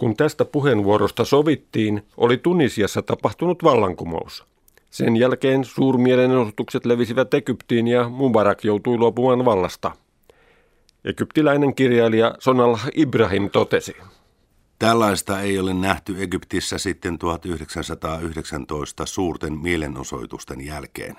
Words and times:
Kun 0.00 0.16
tästä 0.16 0.44
puheenvuorosta 0.44 1.24
sovittiin, 1.24 2.02
oli 2.16 2.36
Tunisiassa 2.36 3.02
tapahtunut 3.02 3.64
vallankumous. 3.64 4.44
Sen 4.90 5.16
jälkeen 5.16 5.64
suurmielenosoitukset 5.64 6.86
levisivät 6.86 7.34
Egyptiin 7.34 7.88
ja 7.88 8.08
Mubarak 8.08 8.64
joutui 8.64 8.98
luopumaan 8.98 9.44
vallasta. 9.44 9.92
Egyptiläinen 11.04 11.74
kirjailija 11.74 12.34
Sonal 12.38 12.76
Ibrahim 12.96 13.50
totesi. 13.50 13.96
Tällaista 14.78 15.40
ei 15.40 15.58
ole 15.58 15.74
nähty 15.74 16.22
Egyptissä 16.22 16.78
sitten 16.78 17.18
1919 17.18 19.06
suurten 19.06 19.58
mielenosoitusten 19.58 20.66
jälkeen. 20.66 21.16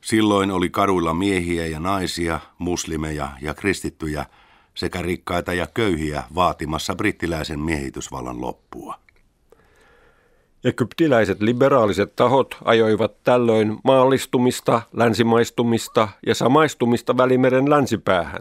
Silloin 0.00 0.50
oli 0.50 0.70
kaduilla 0.70 1.14
miehiä 1.14 1.66
ja 1.66 1.80
naisia, 1.80 2.40
muslimeja 2.58 3.28
ja 3.40 3.54
kristittyjä 3.54 4.26
sekä 4.78 5.02
rikkaita 5.02 5.52
ja 5.52 5.66
köyhiä 5.74 6.22
vaatimassa 6.34 6.94
brittiläisen 6.94 7.60
miehitysvallan 7.60 8.40
loppua. 8.40 8.94
Egyptiläiset 10.64 11.40
liberaaliset 11.42 12.16
tahot 12.16 12.56
ajoivat 12.64 13.22
tällöin 13.24 13.78
maallistumista, 13.84 14.82
länsimaistumista 14.92 16.08
ja 16.26 16.34
samaistumista 16.34 17.16
Välimeren 17.16 17.70
länsipäähän. 17.70 18.40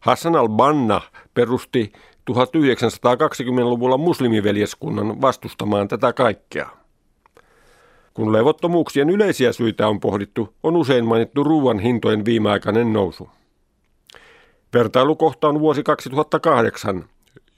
Hassan 0.00 0.36
al-Banna 0.36 1.00
perusti 1.34 1.92
1920-luvulla 2.30 3.98
muslimiveljeskunnan 3.98 5.20
vastustamaan 5.20 5.88
tätä 5.88 6.12
kaikkea. 6.12 6.68
Kun 8.14 8.32
levottomuuksien 8.32 9.10
yleisiä 9.10 9.52
syitä 9.52 9.88
on 9.88 10.00
pohdittu, 10.00 10.54
on 10.62 10.76
usein 10.76 11.04
mainittu 11.04 11.44
ruoan 11.44 11.78
hintojen 11.78 12.24
viimeaikainen 12.24 12.92
nousu. 12.92 13.28
Vertailukohta 14.74 15.48
on 15.48 15.60
vuosi 15.60 15.82
2008, 15.82 17.04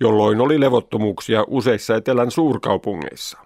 jolloin 0.01 0.41
oli 0.41 0.61
levottomuuksia 0.61 1.45
useissa 1.49 1.97
etelän 1.97 2.31
suurkaupungeissa. 2.31 3.39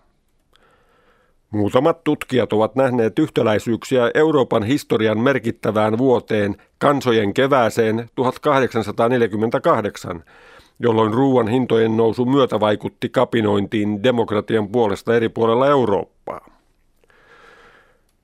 Muutamat 1.51 2.05
tutkijat 2.05 2.53
ovat 2.53 2.75
nähneet 2.75 3.19
yhtäläisyyksiä 3.19 4.11
Euroopan 4.15 4.63
historian 4.63 5.21
merkittävään 5.21 5.99
vuoteen 5.99 6.57
kansojen 6.79 7.35
kevääseen 7.35 8.11
1848, 8.15 10.25
jolloin 10.79 11.15
ruoan 11.15 11.49
hintojen 11.49 11.97
nousu 11.97 12.25
myötä 12.25 12.61
vaikutti 12.61 13.09
kapinointiin 13.09 14.03
demokratian 14.03 14.69
puolesta 14.69 15.17
eri 15.17 15.29
puolella 15.29 15.67
Eurooppaa. 15.67 16.51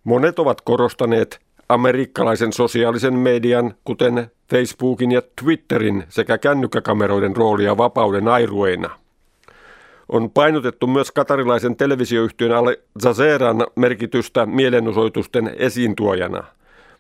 Monet 0.05 0.39
ovat 0.39 0.61
korostaneet 0.61 1.41
amerikkalaisen 1.69 2.53
sosiaalisen 2.53 3.15
median, 3.15 3.75
kuten 3.85 4.31
Facebookin 4.51 5.13
ja 5.13 5.23
Twitterin 5.43 6.05
sekä 6.09 6.39
kännykkäkameroiden 6.39 7.37
roolia 7.37 7.77
vapauden 7.77 8.29
airueina. 8.29 8.91
On 10.09 10.31
painotettu 10.31 10.87
myös 10.87 11.13
katarilaisen 11.13 11.77
televisioyhtiön 11.77 12.53
Al 12.53 12.77
Jazeeran 13.05 13.67
merkitystä 13.77 14.47
mielenosoitusten 14.47 15.55
esiintuojana. 15.59 16.45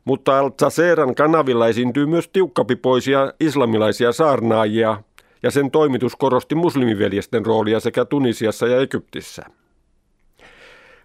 Mutta 0.04 0.38
Al 0.38 0.50
Jazeeran 0.60 1.14
kanavilla 1.14 1.68
esiintyy 1.68 2.06
myös 2.06 2.28
tiukkapipoisia 2.28 3.32
islamilaisia 3.40 4.12
saarnaajia, 4.12 5.02
ja 5.42 5.50
sen 5.50 5.70
toimitus 5.70 6.16
korosti 6.16 6.54
muslimiveljesten 6.54 7.46
roolia 7.46 7.80
sekä 7.80 8.04
Tunisiassa 8.04 8.66
ja 8.66 8.80
Egyptissä. 8.80 9.42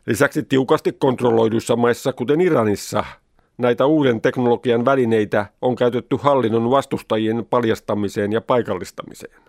Lisäksi 0.05 0.43
tiukasti 0.43 0.91
kontrolloiduissa 0.91 1.75
maissa, 1.75 2.13
kuten 2.13 2.41
Iranissa, 2.41 3.03
näitä 3.59 3.85
uuden 3.85 4.21
teknologian 4.21 4.85
välineitä 4.85 5.45
on 5.61 5.75
käytetty 5.75 6.17
hallinnon 6.21 6.71
vastustajien 6.71 7.45
paljastamiseen 7.49 8.31
ja 8.31 8.41
paikallistamiseen. 8.41 9.41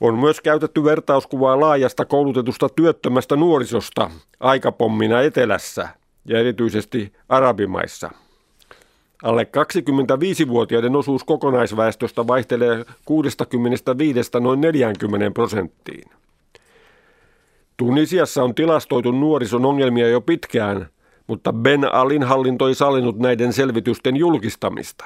On 0.00 0.18
myös 0.18 0.40
käytetty 0.40 0.84
vertauskuvaa 0.84 1.60
laajasta 1.60 2.04
koulutetusta 2.04 2.68
työttömästä 2.68 3.36
nuorisosta 3.36 4.10
aikapommina 4.40 5.22
etelässä 5.22 5.88
ja 6.24 6.38
erityisesti 6.38 7.12
arabimaissa– 7.28 8.10
Alle 9.22 9.42
25-vuotiaiden 9.42 10.96
osuus 10.96 11.24
kokonaisväestöstä 11.24 12.26
vaihtelee 12.26 12.84
65 13.04 14.30
noin 14.40 14.60
40 14.60 15.30
prosenttiin. 15.30 16.10
Tunisiassa 17.76 18.42
on 18.42 18.54
tilastoitu 18.54 19.12
nuorison 19.12 19.66
ongelmia 19.66 20.08
jo 20.08 20.20
pitkään, 20.20 20.88
mutta 21.30 21.52
Ben 21.52 21.94
Alin 21.94 22.22
hallinto 22.22 22.68
ei 22.68 22.74
sallinut 22.74 23.18
näiden 23.18 23.52
selvitysten 23.52 24.16
julkistamista. 24.16 25.04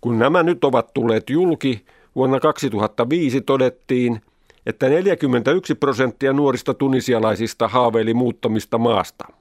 Kun 0.00 0.18
nämä 0.18 0.42
nyt 0.42 0.64
ovat 0.64 0.94
tulleet 0.94 1.30
julki, 1.30 1.84
vuonna 2.16 2.40
2005 2.40 3.40
todettiin, 3.40 4.20
että 4.66 4.88
41 4.88 5.74
prosenttia 5.74 6.32
nuorista 6.32 6.74
tunisialaisista 6.74 7.68
haaveili 7.68 8.14
muuttamista 8.14 8.78
maasta– 8.78 9.24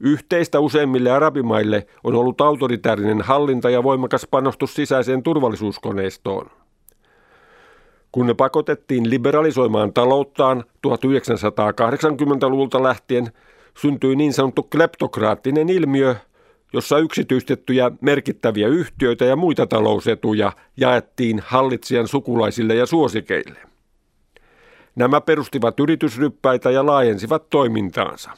Yhteistä 0.00 0.60
useimmille 0.60 1.10
arabimaille 1.10 1.86
on 2.04 2.14
ollut 2.14 2.40
autoritäärinen 2.40 3.20
hallinta 3.20 3.70
ja 3.70 3.82
voimakas 3.82 4.26
panostus 4.30 4.74
sisäiseen 4.74 5.22
turvallisuuskoneistoon. 5.22 6.50
Kun 8.12 8.26
ne 8.26 8.34
pakotettiin 8.34 9.10
liberalisoimaan 9.10 9.92
talouttaan 9.92 10.64
1980-luvulta 10.86 12.82
lähtien, 12.82 13.32
syntyi 13.80 14.16
niin 14.16 14.32
sanottu 14.32 14.62
kleptokraattinen 14.62 15.68
ilmiö, 15.68 16.14
jossa 16.72 16.98
yksityistettyjä 16.98 17.90
merkittäviä 18.00 18.68
yhtiöitä 18.68 19.24
ja 19.24 19.36
muita 19.36 19.66
talousetuja 19.66 20.52
jaettiin 20.76 21.42
hallitsijan 21.46 22.08
sukulaisille 22.08 22.74
ja 22.74 22.86
suosikeille. 22.86 23.58
Nämä 24.96 25.20
perustivat 25.20 25.80
yritysryppäitä 25.80 26.70
ja 26.70 26.86
laajensivat 26.86 27.50
toimintaansa. 27.50 28.30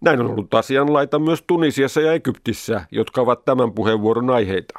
Näin 0.00 0.20
on 0.20 0.26
ollut 0.26 0.54
asianlaita 0.54 1.18
myös 1.18 1.44
Tunisiassa 1.46 2.00
ja 2.00 2.12
Egyptissä, 2.12 2.84
jotka 2.90 3.20
ovat 3.20 3.44
tämän 3.44 3.72
puheenvuoron 3.72 4.30
aiheita. 4.30 4.78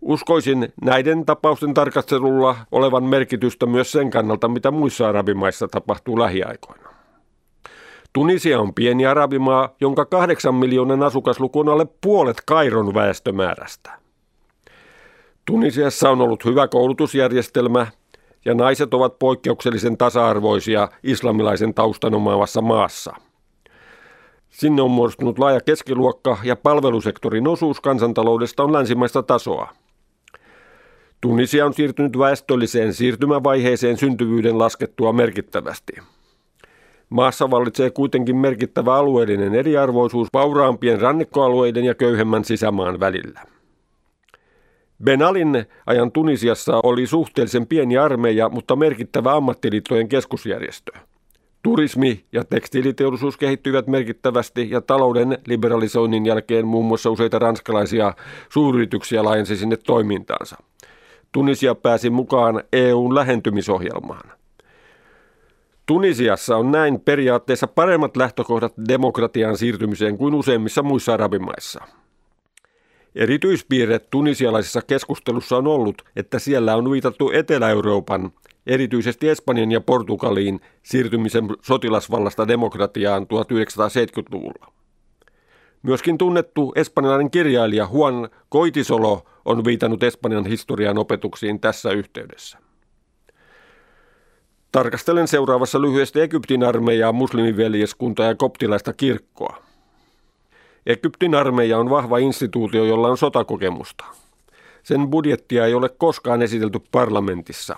Uskoisin 0.00 0.72
näiden 0.84 1.26
tapausten 1.26 1.74
tarkastelulla 1.74 2.56
olevan 2.72 3.04
merkitystä 3.04 3.66
myös 3.66 3.92
sen 3.92 4.10
kannalta, 4.10 4.48
mitä 4.48 4.70
muissa 4.70 5.08
arabimaissa 5.08 5.68
tapahtuu 5.68 6.18
lähiaikoina. 6.18 6.89
Tunisia 8.12 8.60
on 8.60 8.74
pieni 8.74 9.06
arabimaa, 9.06 9.68
jonka 9.80 10.04
kahdeksan 10.04 10.54
miljoonan 10.54 11.02
asukasluku 11.02 11.60
on 11.60 11.68
alle 11.68 11.86
puolet 12.00 12.36
Kairon 12.46 12.94
väestömäärästä. 12.94 13.90
Tunisiassa 15.44 16.10
on 16.10 16.20
ollut 16.20 16.44
hyvä 16.44 16.68
koulutusjärjestelmä 16.68 17.86
ja 18.44 18.54
naiset 18.54 18.94
ovat 18.94 19.18
poikkeuksellisen 19.18 19.96
tasa-arvoisia 19.96 20.88
islamilaisen 21.02 21.74
taustan 21.74 22.14
omaavassa 22.14 22.60
maassa– 22.60 23.14
Sinne 24.50 24.82
on 24.82 24.90
muodostunut 24.90 25.38
laaja 25.38 25.60
keskiluokka 25.60 26.38
ja 26.42 26.56
palvelusektorin 26.56 27.48
osuus 27.48 27.80
kansantaloudesta 27.80 28.62
on 28.62 28.72
länsimaista 28.72 29.22
tasoa. 29.22 29.68
Tunisia 31.20 31.66
on 31.66 31.74
siirtynyt 31.74 32.18
väestölliseen 32.18 32.94
siirtymävaiheeseen 32.94 33.96
syntyvyyden 33.96 34.58
laskettua 34.58 35.12
merkittävästi. 35.12 35.92
Maassa 37.10 37.50
vallitsee 37.50 37.90
kuitenkin 37.90 38.36
merkittävä 38.36 38.94
alueellinen 38.94 39.54
eriarvoisuus 39.54 40.28
vauraampien 40.32 41.00
rannikkoalueiden 41.00 41.84
ja 41.84 41.94
köyhemmän 41.94 42.44
sisämaan 42.44 43.00
välillä. 43.00 43.40
Benalin 45.04 45.64
ajan 45.86 46.12
Tunisiassa 46.12 46.80
oli 46.82 47.06
suhteellisen 47.06 47.66
pieni 47.66 47.98
armeija, 47.98 48.48
mutta 48.48 48.76
merkittävä 48.76 49.32
ammattiliittojen 49.32 50.08
keskusjärjestö– 50.08 50.92
Turismi 51.62 52.24
ja 52.32 52.44
tekstiiliteollisuus 52.44 53.36
kehittyivät 53.36 53.86
merkittävästi 53.86 54.70
ja 54.70 54.80
talouden 54.80 55.38
liberalisoinnin 55.46 56.26
jälkeen 56.26 56.66
muun 56.66 56.84
muassa 56.84 57.10
useita 57.10 57.38
ranskalaisia 57.38 58.14
suuryrityksiä 58.48 59.24
laajensi 59.24 59.56
sinne 59.56 59.76
toimintaansa. 59.76 60.56
Tunisia 61.32 61.74
pääsi 61.74 62.10
mukaan 62.10 62.62
EUn 62.72 63.14
lähentymisohjelmaan. 63.14 64.39
Tunisiassa 65.90 66.56
on 66.56 66.72
näin 66.72 67.00
periaatteessa 67.00 67.66
paremmat 67.66 68.16
lähtökohdat 68.16 68.72
demokratian 68.88 69.56
siirtymiseen 69.56 70.18
kuin 70.18 70.34
useimmissa 70.34 70.82
muissa 70.82 71.14
arabimaissa. 71.14 71.84
Erityispiirre 73.14 73.98
tunisialaisessa 73.98 74.82
keskustelussa 74.82 75.56
on 75.56 75.66
ollut, 75.66 76.02
että 76.16 76.38
siellä 76.38 76.76
on 76.76 76.90
viitattu 76.90 77.30
Etelä-Euroopan 77.30 78.32
erityisesti 78.66 79.28
Espanjan 79.28 79.72
ja 79.72 79.80
Portugaliin 79.80 80.60
siirtymisen 80.82 81.44
sotilasvallasta 81.62 82.48
demokratiaan 82.48 83.22
1970-luvulla. 83.22 84.72
Myöskin 85.82 86.18
tunnettu 86.18 86.72
espanjalainen 86.76 87.30
kirjailija 87.30 87.88
Juan 87.92 88.28
Koitisolo 88.48 89.24
on 89.44 89.64
viitannut 89.64 90.02
Espanjan 90.02 90.46
historian 90.46 90.98
opetuksiin 90.98 91.60
tässä 91.60 91.90
yhteydessä. 91.90 92.69
Tarkastelen 94.72 95.28
seuraavassa 95.28 95.80
lyhyesti 95.80 96.20
Egyptin 96.20 96.64
armeijaa, 96.64 97.12
muslimiveljeskuntaa 97.12 98.26
ja 98.26 98.34
koptilaista 98.34 98.92
kirkkoa. 98.92 99.56
Egyptin 100.86 101.34
armeija 101.34 101.78
on 101.78 101.90
vahva 101.90 102.18
instituutio, 102.18 102.84
jolla 102.84 103.08
on 103.08 103.18
sotakokemusta. 103.18 104.04
Sen 104.82 105.10
budjettia 105.10 105.66
ei 105.66 105.74
ole 105.74 105.88
koskaan 105.88 106.42
esitelty 106.42 106.80
parlamentissa. 106.92 107.76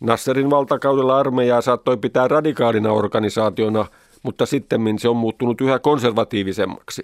Nasserin 0.00 0.50
valtakaudella 0.50 1.18
armeijaa 1.18 1.60
saattoi 1.60 1.96
pitää 1.96 2.28
radikaalina 2.28 2.92
organisaationa, 2.92 3.86
mutta 4.22 4.46
sitten 4.46 4.98
se 4.98 5.08
on 5.08 5.16
muuttunut 5.16 5.60
yhä 5.60 5.78
konservatiivisemmaksi. 5.78 7.02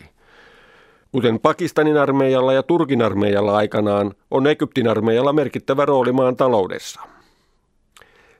Kuten 1.12 1.40
Pakistanin 1.40 1.96
armeijalla 1.96 2.52
ja 2.52 2.62
Turkin 2.62 3.02
armeijalla 3.02 3.56
aikanaan, 3.56 4.14
on 4.30 4.46
Egyptin 4.46 4.88
armeijalla 4.88 5.32
merkittävä 5.32 5.84
rooli 5.84 6.12
maan 6.12 6.36
taloudessa. 6.36 7.13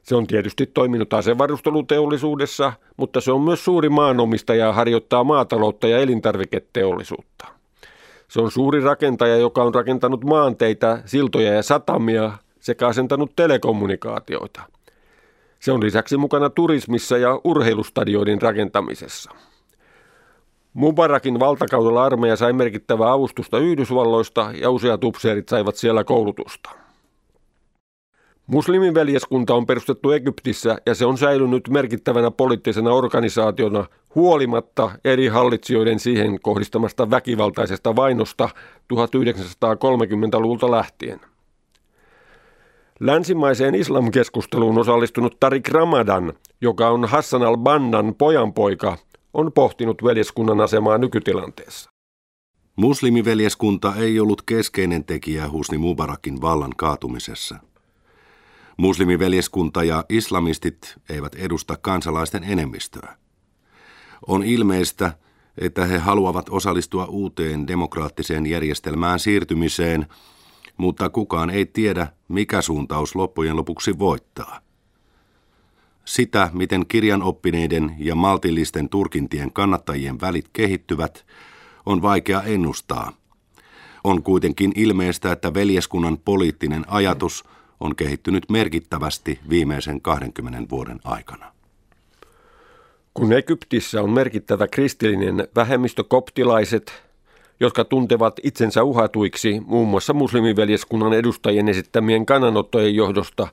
Se 0.05 0.17
on 0.17 0.27
tietysti 0.27 0.67
toiminut 0.67 1.13
asevarusteluteollisuudessa, 1.13 2.73
mutta 2.97 3.21
se 3.21 3.33
on 3.33 3.41
myös 3.41 3.65
suuri 3.65 3.89
maanomistaja 3.89 4.67
ja 4.67 4.73
harjoittaa 4.73 5.25
maataloutta 5.25 5.89
ja 5.89 5.99
elintarviketeollisuutta. 5.99 7.47
Se 8.29 8.41
on 8.41 8.51
suuri 8.51 8.81
rakentaja, 8.81 9.37
joka 9.37 9.63
on 9.63 9.75
rakentanut 9.75 10.25
maanteitä, 10.25 11.03
siltoja 11.05 11.53
ja 11.53 11.63
satamia 11.63 12.33
sekä 12.61 12.87
asentanut 12.87 13.33
telekommunikaatioita. 13.37 14.63
Se 15.61 15.73
on 15.73 15.85
lisäksi 15.85 16.17
mukana 16.17 16.51
turismissa 16.51 17.19
ja 17.19 17.41
urheilustadioiden 17.45 18.43
rakentamisessa. 18.43 19.31
Mubarakin 20.75 21.41
valtakaudella 21.41 22.05
armeija 22.05 22.37
sai 22.37 22.53
merkittävää 22.53 23.13
avustusta 23.13 23.59
Yhdysvalloista 23.59 24.51
ja 24.61 24.71
useat 24.71 25.05
upseerit 25.05 25.49
saivat 25.49 25.77
siellä 25.77 26.05
koulutusta. 26.05 26.84
Muslimiveljeskunta 28.47 29.55
on 29.55 29.67
perustettu 29.67 30.11
Egyptissä 30.11 30.79
ja 30.87 30.95
se 30.95 31.07
on 31.07 31.19
säilynyt 31.19 31.69
merkittävänä 31.69 32.31
poliittisena 32.31 32.93
organisaationa 32.93 33.87
huolimatta 34.15 34.91
eri 35.05 35.27
hallitsijoiden 35.27 35.99
siihen 35.99 36.41
kohdistamasta 36.41 37.11
väkivaltaisesta 37.11 37.97
vainosta 37.97 38.49
1930-luvulta 38.95 40.71
lähtien. 40.71 41.21
Länsimaiseen 43.01 43.75
islamkeskusteluun 43.75 44.79
osallistunut 44.79 45.41
Tarik 45.41 45.69
Ramadan, 45.69 46.33
joka 46.61 46.89
on 46.89 47.05
Hassan 47.05 47.43
al-Bannan 47.43 48.15
pojanpoika, 48.15 48.99
on 49.35 49.53
pohtinut 49.53 50.05
veljeskunnan 50.05 50.61
asemaa 50.61 50.99
nykytilanteessa. 50.99 51.91
Muslimiveljeskunta 52.77 53.95
ei 53.99 54.21
ollut 54.21 54.43
keskeinen 54.43 55.05
tekijä 55.05 55.51
Husni 55.51 55.79
Mubarakin 55.79 56.41
vallan 56.41 56.73
kaatumisessa. 56.77 57.57
Muslimiveljeskunta 58.77 59.85
ja 59.85 60.05
islamistit 60.09 60.95
eivät 61.09 61.35
edusta 61.35 61.77
kansalaisten 61.77 62.45
enemmistöä. 62.45 63.17
On 64.27 64.43
ilmeistä, 64.43 65.13
että 65.59 65.85
he 65.85 65.99
haluavat 65.99 66.49
osallistua 66.49 67.05
uuteen 67.05 67.67
demokraattiseen 67.67 68.47
järjestelmään 68.47 69.19
siirtymiseen, 69.19 70.07
mutta 70.77 71.09
kukaan 71.09 71.51
ei 71.51 71.67
tiedä, 71.67 72.07
mikä 72.29 72.63
suuntaus 72.63 73.15
loppujen 73.15 73.57
lopuksi 73.57 73.99
voittaa. 73.99 74.61
Sitä, 76.05 76.51
miten 76.53 76.87
kirjanoppineiden 76.87 77.97
ja 77.99 78.15
maltillisten 78.15 78.89
turkintien 78.89 79.53
kannattajien 79.53 80.21
välit 80.21 80.49
kehittyvät, 80.53 81.27
on 81.87 82.03
vaikea 82.03 82.43
ennustaa. 82.43 83.13
On 84.05 84.23
kuitenkin 84.23 84.73
ilmeistä, 84.75 85.33
että 85.33 85.55
veljeskunnan 85.55 86.19
poliittinen 86.25 86.85
ajatus 86.89 87.45
on 87.81 87.97
kehittynyt 87.97 88.51
merkittävästi 88.51 89.39
viimeisen 89.51 90.01
20 90.01 90.71
vuoden 90.71 91.01
aikana. 91.05 91.53
Kun 93.15 93.33
Egyptissä 93.33 94.03
on 94.03 94.11
merkittävä 94.11 94.69
kristillinen 94.69 95.49
vähemmistö 95.57 96.05
koptilaiset, 96.05 96.93
jotka 97.61 97.85
tuntevat 97.85 98.41
itsensä 98.43 98.83
uhatuiksi 98.83 99.61
muun 99.67 99.89
muassa 99.89 100.13
muslimiveljeskunnan 100.13 101.13
edustajien 101.13 101.69
esittämien 101.69 102.27
kannanottojen 102.27 102.95
johdosta, 102.95 103.49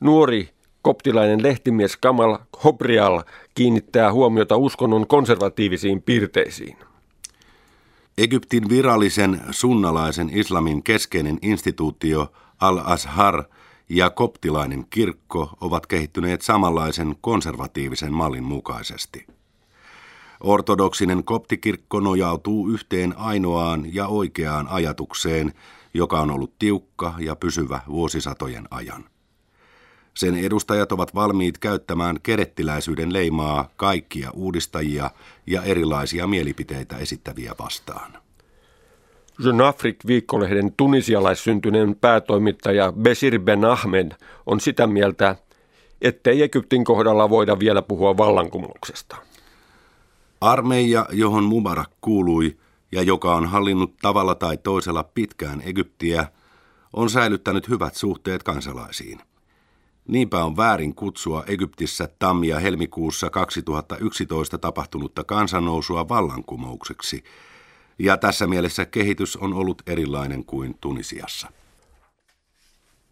nuori 0.00 0.48
koptilainen 0.82 1.42
lehtimies 1.42 1.96
Kamal 1.96 2.38
Hobrial 2.64 3.22
kiinnittää 3.54 4.12
huomiota 4.12 4.56
uskonnon 4.56 5.06
konservatiivisiin 5.06 6.02
piirteisiin. 6.02 6.76
Egyptin 8.18 8.68
virallisen 8.68 9.40
sunnalaisen 9.50 10.30
islamin 10.32 10.82
keskeinen 10.82 11.38
instituutio 11.42 12.32
Al-Azhar 12.62 13.44
ja 13.88 14.10
koptilainen 14.10 14.86
kirkko 14.90 15.50
ovat 15.60 15.86
kehittyneet 15.86 16.42
samanlaisen 16.42 17.16
konservatiivisen 17.20 18.12
mallin 18.12 18.44
mukaisesti. 18.44 19.26
Ortodoksinen 20.40 21.24
koptikirkko 21.24 22.00
nojautuu 22.00 22.68
yhteen 22.68 23.18
ainoaan 23.18 23.94
ja 23.94 24.06
oikeaan 24.06 24.68
ajatukseen, 24.68 25.52
joka 25.94 26.20
on 26.20 26.30
ollut 26.30 26.58
tiukka 26.58 27.14
ja 27.18 27.36
pysyvä 27.36 27.80
vuosisatojen 27.88 28.68
ajan. 28.70 29.04
Sen 30.14 30.34
edustajat 30.34 30.92
ovat 30.92 31.14
valmiit 31.14 31.58
käyttämään 31.58 32.18
kerettiläisyyden 32.22 33.12
leimaa 33.12 33.68
kaikkia 33.76 34.30
uudistajia 34.30 35.10
ja 35.46 35.62
erilaisia 35.62 36.26
mielipiteitä 36.26 36.96
esittäviä 36.96 37.54
vastaan. 37.58 38.22
Jeune 39.44 39.66
Afrique 39.66 40.06
viikkolehden 40.06 40.72
tunisialaissyntyneen 40.76 41.96
päätoimittaja 42.00 42.92
Besir 42.92 43.40
Ben 43.40 43.64
Ahmed 43.64 44.12
on 44.46 44.60
sitä 44.60 44.86
mieltä, 44.86 45.36
ettei 46.00 46.42
Egyptin 46.42 46.84
kohdalla 46.84 47.30
voida 47.30 47.58
vielä 47.58 47.82
puhua 47.82 48.16
vallankumouksesta. 48.16 49.16
Armeija, 50.40 51.06
johon 51.12 51.44
Mubarak 51.44 51.90
kuului 52.00 52.56
ja 52.92 53.02
joka 53.02 53.34
on 53.34 53.46
hallinnut 53.46 53.96
tavalla 54.02 54.34
tai 54.34 54.56
toisella 54.56 55.02
pitkään 55.02 55.62
Egyptiä, 55.64 56.26
on 56.92 57.10
säilyttänyt 57.10 57.68
hyvät 57.68 57.94
suhteet 57.94 58.42
kansalaisiin. 58.42 59.20
Niinpä 60.08 60.44
on 60.44 60.56
väärin 60.56 60.94
kutsua 60.94 61.44
Egyptissä 61.46 62.08
tammi- 62.18 62.48
ja 62.48 62.58
helmikuussa 62.58 63.30
2011 63.30 64.58
tapahtunutta 64.58 65.24
kansannousua 65.24 66.08
vallankumoukseksi, 66.08 67.24
ja 68.02 68.16
tässä 68.16 68.46
mielessä 68.46 68.86
kehitys 68.86 69.36
on 69.36 69.54
ollut 69.54 69.82
erilainen 69.86 70.44
kuin 70.44 70.76
Tunisiassa. 70.80 71.48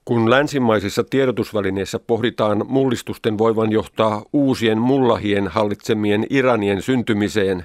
Kun 0.04 0.30
länsimaisissa 0.30 1.04
tiedotusvälineissä 1.04 1.98
pohditaan 1.98 2.64
mullistusten 2.68 3.38
voivan 3.38 3.72
johtaa 3.72 4.24
uusien 4.32 4.78
mullahien 4.78 5.48
hallitsemien 5.48 6.26
Iranien 6.30 6.82
syntymiseen, 6.82 7.64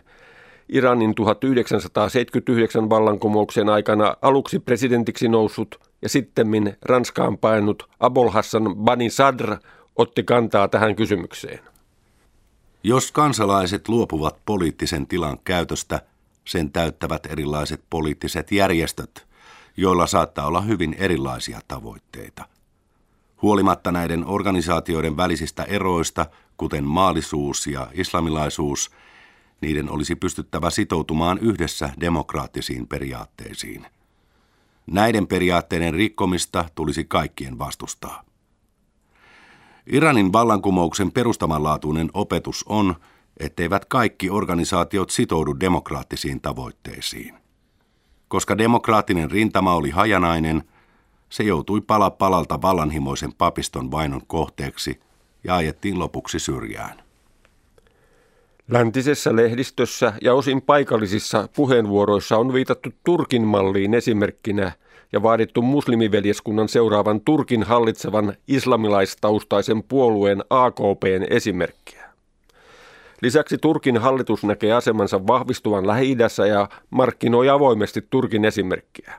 Iranin 0.70 1.16
1979 1.16 2.90
vallankumouksen 2.90 3.70
aikana 3.70 4.16
aluksi 4.22 4.60
presidentiksi 4.60 5.28
noussut 5.28 5.80
ja 6.02 6.10
sittemmin 6.10 6.78
Ranskaan 6.82 7.38
painut 7.38 7.90
Abol 8.00 8.30
Hassan 8.30 8.76
Bani 8.76 9.10
Sadr 9.10 9.58
otti 9.96 10.24
kantaa 10.24 10.68
tähän 10.68 10.96
kysymykseen. 10.96 11.60
Jos 12.84 13.12
kansalaiset 13.12 13.88
luopuvat 13.88 14.36
poliittisen 14.46 15.08
tilan 15.08 15.38
käytöstä, 15.44 16.02
sen 16.46 16.72
täyttävät 16.72 17.26
erilaiset 17.26 17.84
poliittiset 17.90 18.52
järjestöt, 18.52 19.28
joilla 19.78 20.08
saattaa 20.08 20.48
olla 20.48 20.62
hyvin 20.62 20.96
erilaisia 21.00 21.60
tavoitteita. 21.68 22.46
Huolimatta 23.42 23.92
näiden 23.92 24.26
organisaatioiden 24.26 25.18
välisistä 25.18 25.64
eroista, 25.64 26.26
kuten 26.58 26.84
maallisuus 26.84 27.68
ja 27.68 27.88
islamilaisuus, 27.94 28.92
niiden 29.62 29.90
olisi 29.90 30.16
pystyttävä 30.16 30.70
sitoutumaan 30.70 31.38
yhdessä 31.38 31.90
demokraattisiin 32.00 32.88
periaatteisiin. 32.88 33.86
Näiden 34.88 35.28
periaatteiden 35.28 35.94
rikkomista 35.94 36.66
tulisi 36.76 37.04
kaikkien 37.04 37.60
vastustaa. 37.60 38.24
Iranin 39.88 40.34
vallankumouksen 40.34 41.12
perustamanlaatuinen 41.12 42.10
opetus 42.14 42.66
on, 42.68 42.96
etteivät 43.40 43.86
kaikki 43.86 44.30
organisaatiot 44.30 45.10
sitoudu 45.10 45.60
demokraattisiin 45.60 46.42
tavoitteisiin. 46.42 47.36
Koska 48.28 48.58
demokraattinen 48.58 49.32
rintama 49.32 49.74
oli 49.74 49.90
hajanainen, 49.90 50.64
se 51.30 51.44
joutui 51.44 51.82
pala 51.82 52.10
palalta 52.10 52.62
vallanhimoisen 52.62 53.34
papiston 53.34 53.92
vainon 53.92 54.22
kohteeksi 54.28 55.00
ja 55.44 55.56
ajettiin 55.56 56.00
lopuksi 56.00 56.40
syrjään. 56.40 57.06
Läntisessä 58.70 59.36
lehdistössä 59.36 60.14
ja 60.22 60.34
osin 60.34 60.62
paikallisissa 60.62 61.50
puheenvuoroissa 61.56 62.38
on 62.38 62.54
viitattu 62.54 62.90
Turkin 63.04 63.48
malliin 63.48 63.94
esimerkkinä 63.94 64.72
ja 65.12 65.24
vaadittu 65.24 65.62
muslimiveljeskunnan 65.62 66.70
seuraavan 66.70 67.22
Turkin 67.22 67.64
hallitsevan 67.64 68.34
islamilaistaustaisen 68.48 69.84
puolueen 69.84 70.44
AKPn 70.50 71.26
esimerkkiä. 71.30 72.05
Lisäksi 73.22 73.58
Turkin 73.58 73.98
hallitus 73.98 74.44
näkee 74.44 74.74
asemansa 74.74 75.28
vahvistuvan 75.28 75.88
lähi 75.88 76.18
ja 76.50 76.70
markkinoi 76.90 77.50
avoimesti 77.50 78.08
Turkin 78.10 78.46
esimerkkiä. 78.46 79.14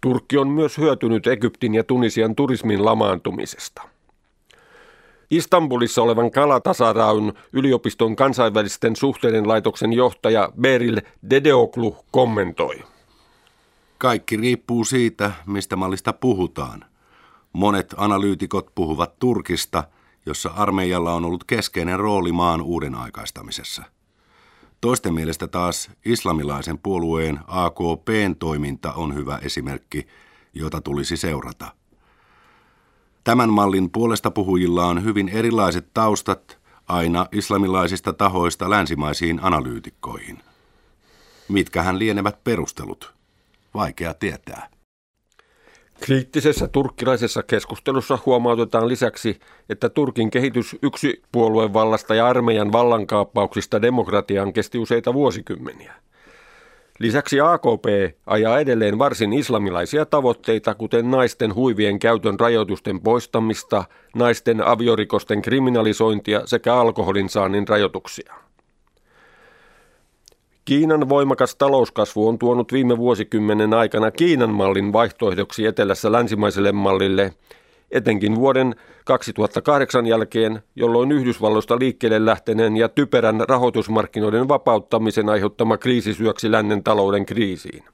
Turkki 0.00 0.38
on 0.38 0.48
myös 0.48 0.78
hyötynyt 0.78 1.26
Egyptin 1.26 1.74
ja 1.74 1.84
Tunisian 1.84 2.34
turismin 2.34 2.84
lamaantumisesta. 2.84 3.82
Istanbulissa 5.30 6.02
olevan 6.02 6.30
Kalatasaraun 6.30 7.32
yliopiston 7.52 8.16
kansainvälisten 8.16 8.96
suhteiden 8.96 9.48
laitoksen 9.48 9.92
johtaja 9.92 10.52
Beril 10.60 11.00
Dedeoklu 11.30 11.96
kommentoi. 12.10 12.84
Kaikki 13.98 14.36
riippuu 14.36 14.84
siitä, 14.84 15.32
mistä 15.46 15.76
mallista 15.76 16.12
puhutaan. 16.12 16.84
Monet 17.52 17.94
analyytikot 17.96 18.74
puhuvat 18.74 19.18
Turkista, 19.18 19.84
jossa 20.28 20.50
armeijalla 20.56 21.14
on 21.14 21.24
ollut 21.24 21.44
keskeinen 21.44 21.98
rooli 21.98 22.32
maan 22.32 22.62
uuden 22.62 22.94
aikaistamisessa. 22.94 23.82
Toisten 24.80 25.14
mielestä 25.14 25.48
taas 25.48 25.90
islamilaisen 26.04 26.78
puolueen 26.78 27.40
AKPn 27.46 28.36
toiminta 28.38 28.92
on 28.92 29.14
hyvä 29.14 29.38
esimerkki, 29.42 30.06
jota 30.54 30.80
tulisi 30.80 31.16
seurata. 31.16 31.72
Tämän 33.24 33.52
mallin 33.52 33.90
puolesta 33.90 34.30
puhujilla 34.30 34.86
on 34.86 35.04
hyvin 35.04 35.28
erilaiset 35.28 35.88
taustat 35.94 36.58
aina 36.88 37.26
islamilaisista 37.32 38.12
tahoista 38.12 38.70
länsimaisiin 38.70 39.40
analyytikkoihin. 39.42 40.38
Mitkähän 41.48 41.98
lienevät 41.98 42.44
perustelut? 42.44 43.14
Vaikea 43.74 44.14
tietää. 44.14 44.77
Kriittisessä 46.00 46.68
turkkilaisessa 46.68 47.42
keskustelussa 47.42 48.18
huomautetaan 48.26 48.88
lisäksi, 48.88 49.38
että 49.68 49.88
Turkin 49.88 50.30
kehitys 50.30 50.76
yksi 50.82 51.22
puolueen 51.32 51.72
vallasta 51.72 52.14
ja 52.14 52.26
armeijan 52.26 52.72
vallankaappauksista 52.72 53.82
demokratiaan 53.82 54.52
kesti 54.52 54.78
useita 54.78 55.14
vuosikymmeniä. 55.14 55.94
Lisäksi 56.98 57.40
AKP 57.40 57.84
ajaa 58.26 58.60
edelleen 58.60 58.98
varsin 58.98 59.32
islamilaisia 59.32 60.06
tavoitteita, 60.06 60.74
kuten 60.74 61.10
naisten 61.10 61.54
huivien 61.54 61.98
käytön 61.98 62.40
rajoitusten 62.40 63.00
poistamista, 63.00 63.84
naisten 64.14 64.66
aviorikosten 64.66 65.42
kriminalisointia 65.42 66.42
sekä 66.44 66.74
alkoholin 66.74 67.28
saannin 67.28 67.68
rajoituksia. 67.68 68.47
Kiinan 70.68 71.08
voimakas 71.08 71.56
talouskasvu 71.56 72.28
on 72.28 72.38
tuonut 72.38 72.72
viime 72.72 72.98
vuosikymmenen 72.98 73.74
aikana 73.74 74.10
Kiinan 74.10 74.50
mallin 74.50 74.92
vaihtoehdoksi 74.92 75.66
etelässä 75.66 76.12
länsimaiselle 76.12 76.72
mallille, 76.72 77.32
etenkin 77.90 78.36
vuoden 78.36 78.74
2008 79.04 80.06
jälkeen, 80.06 80.62
jolloin 80.76 81.12
Yhdysvalloista 81.12 81.78
liikkeelle 81.78 82.26
lähteneen 82.26 82.76
ja 82.76 82.88
typerän 82.88 83.44
rahoitusmarkkinoiden 83.48 84.48
vapauttamisen 84.48 85.28
aiheuttama 85.28 85.76
kriisi 85.76 86.14
syöksi 86.14 86.50
lännen 86.50 86.84
talouden 86.84 87.26
kriisiin. 87.26 87.84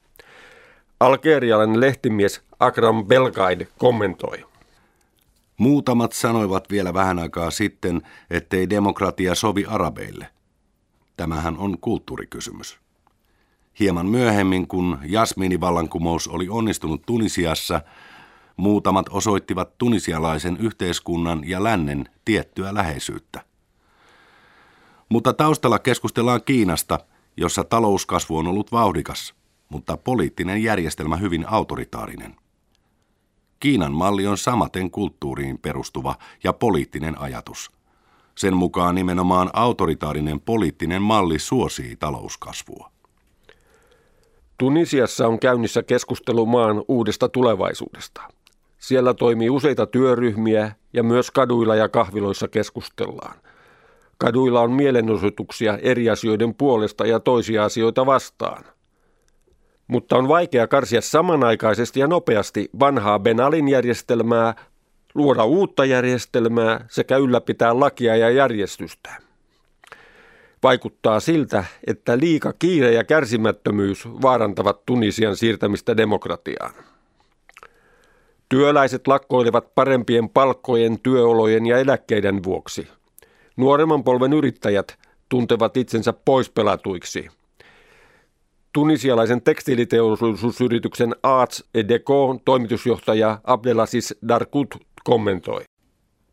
Algerialainen 1.01 1.81
lehtimies 1.81 2.43
Akram 2.61 3.07
Belgaid 3.07 3.67
kommentoi. 3.79 4.45
Muutamat 5.57 6.13
sanoivat 6.13 6.71
vielä 6.71 6.95
vähän 6.95 7.19
aikaa 7.19 7.51
sitten, 7.51 8.03
ettei 8.31 8.71
demokratia 8.71 9.35
sovi 9.35 9.65
arabeille. 9.69 10.35
Tämähän 11.17 11.59
on 11.59 11.79
kulttuurikysymys. 11.81 12.79
Hieman 13.81 14.07
myöhemmin, 14.07 14.69
kun 14.69 14.99
Jasminivallankumous 15.05 16.29
oli 16.29 16.49
onnistunut 16.49 17.03
Tunisiassa, 17.07 17.81
muutamat 18.57 19.07
osoittivat 19.11 19.79
tunisialaisen 19.79 20.57
yhteiskunnan 20.57 21.49
ja 21.49 21.65
lännen 21.65 22.09
tiettyä 22.25 22.75
läheisyyttä. 22.75 23.45
Mutta 25.09 25.33
taustalla 25.33 25.79
keskustellaan 25.79 26.43
Kiinasta, 26.45 26.99
jossa 27.37 27.65
talouskasvu 27.65 28.39
on 28.39 28.47
ollut 28.47 28.73
vauhdikas, 28.73 29.35
mutta 29.69 29.97
poliittinen 29.97 30.63
järjestelmä 30.63 31.17
hyvin 31.17 31.49
autoritaarinen. 31.49 32.37
Kiinan 33.61 33.93
malli 33.93 34.27
on 34.27 34.39
samaten 34.39 34.91
kulttuuriin 34.91 35.59
perustuva 35.59 36.17
ja 36.45 36.53
poliittinen 36.53 37.19
ajatus– 37.19 37.71
sen 38.39 38.57
mukaan 38.57 38.95
nimenomaan 38.95 39.51
autoritaarinen 39.53 40.41
poliittinen 40.41 41.03
malli 41.03 41.39
suosii 41.39 41.97
talouskasvua. 41.97 42.91
Tunisiassa 44.59 45.29
on 45.29 45.41
käynnissä 45.41 45.83
keskustelu 45.83 46.47
maan 46.47 46.85
uudesta 46.89 47.29
tulevaisuudesta. 47.29 48.23
Siellä 48.79 49.15
toimii 49.15 49.51
useita 49.51 49.87
työryhmiä 49.87 50.73
ja 50.93 51.03
myös 51.03 51.31
kaduilla 51.31 51.77
ja 51.77 51.89
kahviloissa 51.89 52.49
keskustellaan. 52.49 53.37
Kaduilla 54.19 54.61
on 54.61 54.73
mielenosoituksia 54.73 55.79
eri 55.79 56.11
asioiden 56.11 56.55
puolesta 56.55 57.07
ja 57.07 57.21
toisia 57.21 57.65
asioita 57.65 58.07
vastaan. 58.07 58.65
Mutta 59.87 60.17
on 60.17 60.29
vaikea 60.29 60.67
karsia 60.67 61.01
samanaikaisesti 61.01 62.01
ja 62.01 62.07
nopeasti 62.07 62.69
vanhaa 62.81 63.19
Benalin 63.19 63.69
järjestelmää 63.69 64.55
luoda 65.15 65.45
uutta 65.45 65.85
järjestelmää 65.85 66.85
sekä 66.89 67.17
ylläpitää 67.17 67.81
lakia 67.81 68.17
ja 68.17 68.31
järjestystä. 68.31 69.11
Vaikuttaa 70.63 71.21
siltä, 71.21 71.65
että 71.87 72.19
liika 72.19 72.53
kiire 72.59 72.93
ja 72.93 73.05
kärsimättömyys 73.05 74.09
vaarantavat 74.09 74.87
Tunisian 74.87 75.37
siirtämistä 75.37 75.97
demokratiaan. 75.97 76.75
Työläiset 78.49 79.07
lakkoilevat 79.07 79.75
parempien 79.75 80.29
palkkojen, 80.29 81.01
työolojen 81.01 81.67
ja 81.67 81.79
eläkkeiden 81.79 82.43
vuoksi. 82.43 82.89
Nuoremman 83.57 84.05
polven 84.05 84.33
yrittäjät 84.33 84.99
tuntevat 85.29 85.77
itsensä 85.77 86.13
poispelatuiksi. 86.13 87.29
Tunisialaisen 88.73 89.43
tekstiiliteollisuusyrityksen 89.43 91.17
Arts 91.23 91.65
Deco 91.89 92.41
toimitusjohtaja 92.45 93.39
Abdelaziz 93.45 94.13
Darkut 94.29 94.75
kommentoi. 95.05 95.65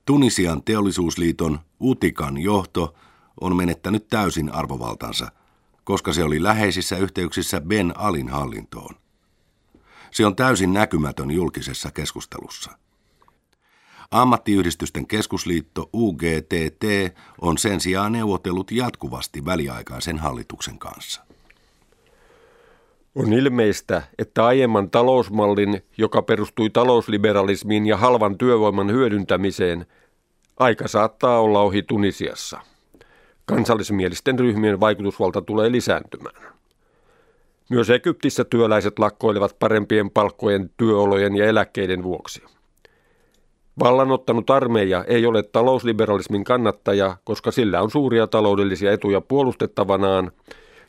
Tunisian 0.05 0.63
teollisuusliiton 0.63 1.59
Utikan 1.79 2.37
johto 2.37 2.95
on 3.41 3.55
menettänyt 3.55 4.07
täysin 4.07 4.53
arvovaltansa, 4.53 5.31
koska 5.83 6.13
se 6.13 6.23
oli 6.23 6.43
läheisissä 6.43 6.97
yhteyksissä 6.97 7.61
Ben 7.61 7.93
Alin 7.97 8.29
hallintoon. 8.29 8.95
Se 10.11 10.25
on 10.25 10.35
täysin 10.35 10.73
näkymätön 10.73 11.31
julkisessa 11.31 11.91
keskustelussa. 11.91 12.71
Ammattiyhdistysten 14.11 15.07
keskusliitto 15.07 15.89
UGTT 15.93 16.83
on 17.41 17.57
sen 17.57 17.81
sijaan 17.81 18.11
neuvotellut 18.11 18.71
jatkuvasti 18.71 19.45
väliaikaisen 19.45 20.17
hallituksen 20.17 20.79
kanssa. 20.79 21.25
On 23.15 23.33
ilmeistä, 23.33 24.01
että 24.19 24.45
aiemman 24.45 24.89
talousmallin, 24.89 25.83
joka 25.97 26.21
perustui 26.21 26.69
talousliberalismiin 26.69 27.85
ja 27.85 27.97
halvan 27.97 28.37
työvoiman 28.37 28.91
hyödyntämiseen, 28.91 29.85
aika 30.59 30.87
saattaa 30.87 31.39
olla 31.39 31.61
ohi 31.61 31.83
Tunisiassa. 31.83 32.59
Kansallismielisten 33.45 34.39
ryhmien 34.39 34.79
vaikutusvalta 34.79 35.41
tulee 35.41 35.71
lisääntymään. 35.71 36.53
Myös 37.69 37.89
Egyptissä 37.89 38.43
työläiset 38.43 38.99
lakkoilevat 38.99 39.59
parempien 39.59 40.11
palkkojen, 40.11 40.69
työolojen 40.77 41.35
ja 41.35 41.45
eläkkeiden 41.45 42.03
vuoksi. 42.03 42.43
Vallanottanut 43.79 44.49
armeija 44.49 45.03
ei 45.03 45.25
ole 45.25 45.43
talousliberalismin 45.43 46.43
kannattaja, 46.43 47.17
koska 47.23 47.51
sillä 47.51 47.81
on 47.81 47.91
suuria 47.91 48.27
taloudellisia 48.27 48.91
etuja 48.91 49.21
puolustettavanaan– 49.21 50.31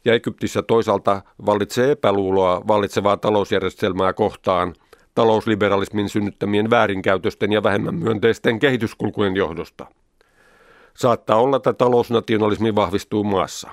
ja 0.04 0.14
Egyptissä 0.14 0.62
toisaalta 0.62 1.22
vallitsee 1.46 1.90
epäluuloa 1.90 2.62
vallitsevaa 2.68 3.16
talousjärjestelmää 3.16 4.12
kohtaan 4.12 4.74
talousliberalismin 5.14 6.08
synnyttämien 6.08 6.70
väärinkäytösten 6.70 7.52
ja 7.52 7.62
vähemmän 7.62 7.94
myönteisten 7.94 8.58
kehityskulkujen 8.58 9.36
johdosta. 9.36 9.86
Saattaa 10.94 11.36
olla, 11.36 11.56
että 11.56 11.72
talousnationalismi 11.72 12.74
vahvistuu 12.74 13.24
maassa. 13.24 13.70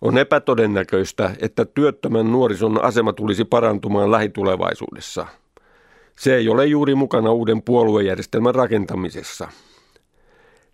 On 0.00 0.18
epätodennäköistä, 0.18 1.30
että 1.40 1.64
työttömän 1.64 2.32
nuorison 2.32 2.84
asema 2.84 3.12
tulisi 3.12 3.44
parantumaan 3.44 4.10
lähitulevaisuudessa. 4.10 5.26
Se 6.16 6.36
ei 6.36 6.48
ole 6.48 6.66
juuri 6.66 6.94
mukana 6.94 7.32
uuden 7.32 7.62
puoluejärjestelmän 7.62 8.54
rakentamisessa– 8.54 9.48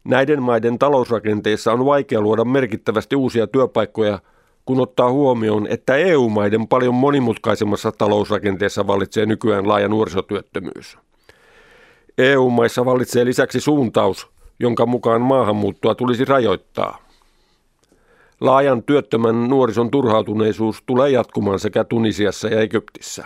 Näiden 0.05 0.43
maiden 0.43 0.79
talousrakenteissa 0.79 1.73
on 1.73 1.85
vaikea 1.85 2.21
luoda 2.21 2.45
merkittävästi 2.45 3.17
uusia 3.17 3.47
työpaikkoja, 3.47 4.19
kun 4.65 4.81
ottaa 4.81 5.11
huomioon, 5.11 5.67
että 5.67 5.97
EU-maiden 5.97 6.69
paljon 6.69 6.95
monimutkaisemmassa 6.95 7.93
talousrakenteessa 7.93 8.87
vallitsee 8.87 9.27
nykyään 9.27 9.69
laaja 9.69 9.89
nuorisotyöttömyys. 9.89 10.99
EU-maissa 12.19 12.85
vallitsee 12.85 13.25
lisäksi 13.25 13.61
suuntaus, 13.61 14.29
jonka 14.61 14.87
mukaan 14.87 15.21
maahanmuuttoa 15.21 15.95
tulisi 15.95 16.25
rajoittaa. 16.25 16.99
Laajan 18.41 18.83
työttömän 18.83 19.49
nuorison 19.49 19.91
turhautuneisuus 19.91 20.83
tulee 20.87 21.11
jatkumaan 21.11 21.59
sekä 21.59 21.85
Tunisiassa 21.85 22.49
ja 22.49 22.61
Egyptissä. 22.61 23.25